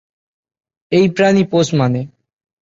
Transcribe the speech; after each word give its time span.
এই 0.91 1.05
প্রাণী 1.09 1.43
পোষ 1.43 1.67
মানে। 1.73 2.01